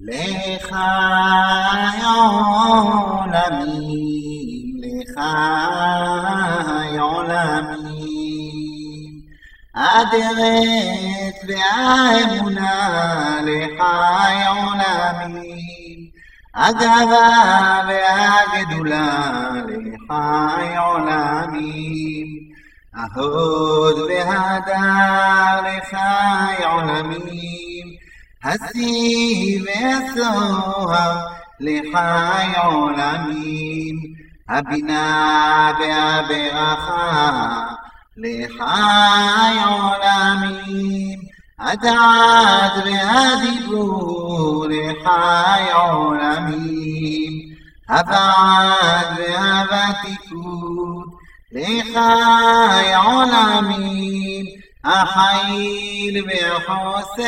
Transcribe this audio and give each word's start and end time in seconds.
לך 0.00 0.76
עולמי, 3.26 3.92
לך 4.82 5.20
עולמי. 7.00 8.06
הדרך 9.74 11.34
והאמונה 11.48 12.74
לך 13.42 13.82
עולמי. 14.46 15.56
הגאווה 16.54 17.82
והגדולה 17.88 19.50
לך 19.68 20.14
עולמי. 20.78 22.24
ההוד 22.94 23.98
והדר 23.98 25.60
לך 25.62 25.96
עולמי. 26.64 27.39
هسيب 28.43 29.65
يسوع 29.67 30.97
لحي 31.59 32.55
عالمين 32.55 33.95
أبنا 34.49 35.71
بعبرخا 35.71 37.31
لحي 38.17 39.59
عالمين 39.59 41.19
أدعت 41.59 42.75
بأدبو 42.85 44.65
لحي 44.65 45.71
عالمين 45.71 47.33
أبعد 47.89 49.17
بأبتكون 49.17 51.03
لحي 51.53 52.93
عالمين 52.93 53.90
החיל 54.90 56.24
והחוסן 56.26 57.24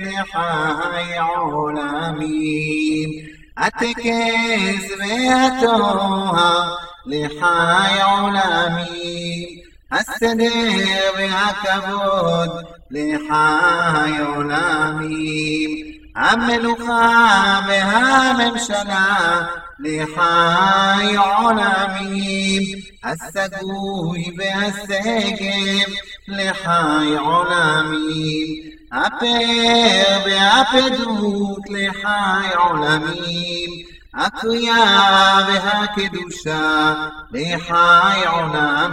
לחי 0.00 1.18
עולמים, 1.18 3.08
הטקס 3.56 4.84
והטוהר 4.98 6.74
לחי 7.06 8.00
עולמים, 8.02 9.48
הסדר 9.92 11.10
והכבוד 11.16 12.50
לחי 12.90 14.18
עולמים, 14.34 15.90
המלוכה 16.16 17.60
והממשלה 17.68 19.40
לחי 19.80 21.16
עולמים, 21.16 22.62
הסגוי 23.04 24.36
והשגב 24.38 25.94
لحاي 26.27 27.17
عالمين 27.17 28.79
أبي 28.93 30.05
بعبدوت 30.25 31.69
لحي 31.69 32.55
عالمين 32.55 33.85
أقيا 34.15 35.41
بها 35.47 35.85
كدوشا 35.95 37.11
لحي 37.31 38.25
عالمين 38.25 38.84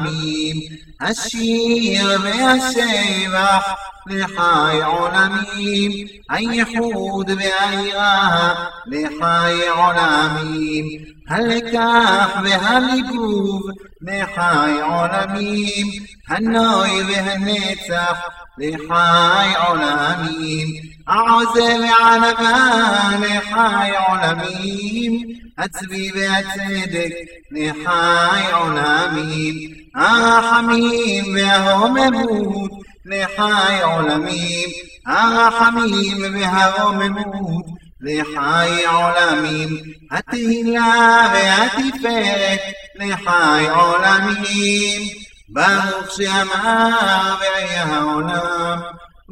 השיר 1.00 2.20
והשבח 2.22 3.74
לחי 4.06 4.78
עולמים, 4.86 5.90
הייחוד 6.30 7.30
והיראה 7.30 8.54
לחי 8.86 9.68
עולמים, 9.68 10.84
הלקח 11.28 12.36
והליבוב 12.44 13.62
לחי 14.02 14.72
עולמים, 14.82 15.86
הנוי 16.28 16.90
והנצח 17.02 18.28
לחי 18.58 19.52
עולמים, 19.68 20.68
העוז 21.06 21.56
וענווה 21.56 23.10
לחי 23.20 23.90
עולמים, 24.08 25.41
הצבי 25.58 26.10
והצדק 26.14 27.12
לחי 27.52 28.52
עולמים, 28.52 29.54
הרחמים 29.96 31.24
והרוממות 31.34 32.70
לחי 33.06 33.82
עולמים, 33.82 34.68
הרחמים 35.06 36.16
והרוממות 36.34 37.64
לחי 38.00 38.82
עולמים, 38.86 39.68
התהילה 40.10 41.30
והתפארת 41.34 42.60
לחי 43.00 43.66
עולמים. 43.74 45.22
ברוך 45.54 46.10
שאמר 46.16 47.36
והיה 47.40 47.82
העולם, 47.84 48.80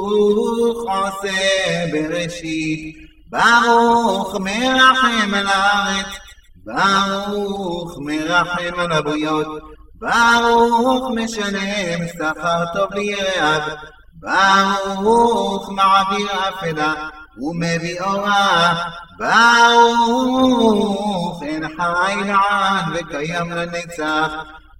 עושה 0.89 1.85
בראשית, 1.91 2.95
ברוך 3.29 4.35
מרחם 4.39 5.33
על 5.33 5.47
הארץ, 5.47 6.05
ברוך 6.65 7.97
מרחם 7.99 8.79
על 8.79 8.91
הבריות, 8.91 9.47
ברוך 9.99 11.11
משלם 11.15 12.07
שכר 12.13 12.65
טוב 12.73 12.93
ליראיו, 12.93 13.61
ברוך 14.13 15.69
מעביר 15.69 16.27
אפלה 16.49 16.93
ומביא 17.37 18.01
אורה, 18.01 18.73
ברוך 19.19 20.23
אין 21.43 21.63
חי 21.77 22.15
לעד 22.25 22.85
וקיים 22.93 23.51
לנצח, 23.51 24.31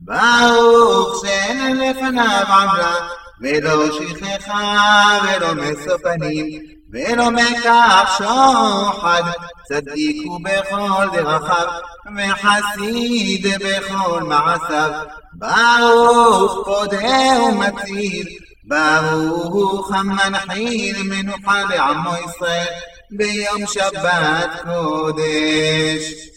ברוך 0.03 1.23
שאין 1.23 1.77
לפניו 1.81 2.45
עברה, 2.47 3.09
ולא 3.41 3.87
שכחה 3.93 5.19
ולא 5.23 5.55
משוא 5.55 5.97
פנים, 6.03 6.61
ולא 6.93 7.31
מקח 7.31 8.19
שוחד, 8.19 9.23
צדיק 9.69 10.17
הוא 10.27 10.41
בכל 10.45 11.07
דרכיו, 11.13 11.67
וחסיד 12.17 13.47
בכל 13.61 14.23
מעשיו, 14.23 14.91
ברוך 15.33 16.67
פודה 16.67 17.43
ומציל, 17.43 18.27
ברוך 18.65 19.93
המנחיל 19.93 20.97
מנוחה 21.03 21.63
לעמו 21.71 22.11
ישראל 22.25 22.67
ביום 23.11 23.67
שבת 23.67 24.51
קודש. 24.65 26.32